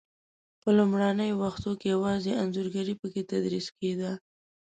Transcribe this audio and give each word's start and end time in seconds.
په 0.61 0.69
لومړنیو 0.77 1.39
وختو 1.43 1.71
کې 1.79 1.87
یوازې 1.95 2.31
انځورګري 2.41 2.93
په 3.01 3.07
کې 3.13 3.21
تدریس 3.31 3.67
کېده. 3.77 4.11